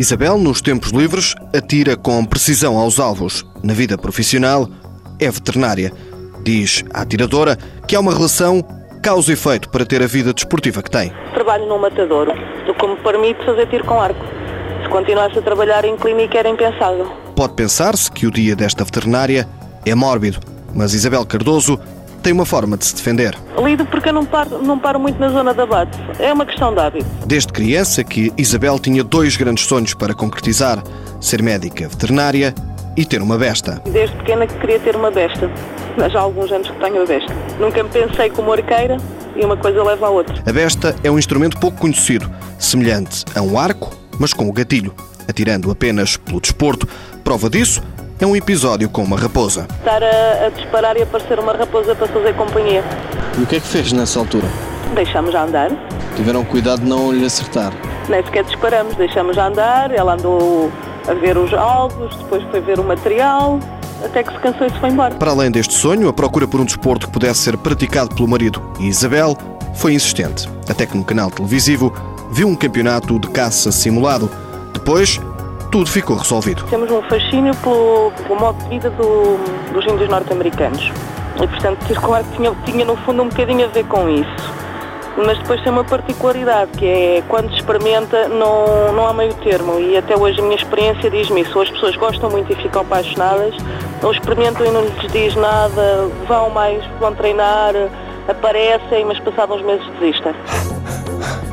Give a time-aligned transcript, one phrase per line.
[0.00, 3.44] Isabel, nos tempos livres, atira com precisão aos alvos.
[3.62, 4.66] Na vida profissional,
[5.20, 5.92] é veterinária.
[6.42, 8.64] Diz a atiradora que há uma relação
[9.02, 11.12] causa e efeito para ter a vida desportiva que tem.
[11.34, 12.32] Trabalho num matadouro,
[12.66, 14.39] o que me permite fazer tiro com arco.
[14.82, 17.06] Se continuasse a trabalhar em clínica era impensável.
[17.34, 19.48] Pode pensar-se que o dia desta veterinária
[19.84, 20.38] é mórbido,
[20.74, 21.78] mas Isabel Cardoso
[22.22, 23.36] tem uma forma de se defender.
[23.62, 25.98] Lido porque eu não paro, não paro muito na zona da bate.
[26.18, 27.06] É uma questão de hábito.
[27.26, 30.82] Desde criança que Isabel tinha dois grandes sonhos para concretizar:
[31.20, 32.54] ser médica veterinária
[32.96, 33.80] e ter uma besta.
[33.86, 35.50] Desde pequena que queria ter uma besta.
[35.96, 37.34] Mas há alguns anos que tenho a besta.
[37.58, 38.96] Nunca me pensei como arqueira
[39.34, 40.34] e uma coisa leva à outra.
[40.46, 44.94] A besta é um instrumento pouco conhecido, semelhante a um arco, mas com o gatilho,
[45.26, 46.86] atirando apenas pelo desporto.
[47.24, 47.82] Prova disso
[48.20, 49.66] é um episódio com uma raposa.
[49.78, 52.84] Estar a, a disparar e aparecer uma raposa para fazer companhia.
[53.38, 54.46] E o que é que fez nessa altura?
[54.94, 55.70] Deixámos a andar,
[56.16, 57.72] Tiveram cuidado de não lhe acertar.
[58.08, 60.70] nem sequer disparamos, deixámos a andar, ela andou
[61.08, 63.58] a ver os alvos, depois foi ver o material,
[64.04, 65.14] até que se cansou e se foi embora.
[65.14, 68.60] Para além deste sonho, a procura por um desporto que pudesse ser praticado pelo marido
[68.80, 69.38] e Isabel
[69.74, 71.92] foi insistente, até que no canal televisivo
[72.30, 74.30] viu um campeonato de caça simulado.
[74.72, 75.20] Depois,
[75.70, 76.64] tudo ficou resolvido.
[76.70, 79.38] Temos um fascínio pelo, pelo modo de vida do-
[79.72, 80.92] dos índios norte-americanos.
[81.40, 81.78] E, portanto,
[82.14, 84.60] arco tinha, tinha, no fundo, um bocadinho a ver com isso.
[85.16, 89.78] Mas depois tem uma particularidade, que é quando experimenta, não, não há meio termo.
[89.78, 91.56] E até hoje a minha experiência diz-me isso.
[91.56, 93.54] Ou as pessoas gostam muito e ficam apaixonadas,
[94.02, 97.72] ou experimentam e não lhes diz nada, vão mais, vão treinar,
[98.28, 100.34] aparecem, mas passados uns meses desistem.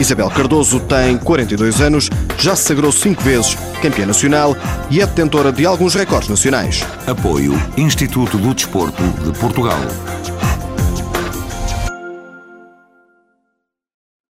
[0.00, 4.56] Isabel Cardoso tem 42 anos, já se sagrou cinco vezes campeã nacional
[4.90, 6.86] e é detentora de alguns recordes nacionais.
[7.06, 9.78] Apoio Instituto do Desporto de Portugal.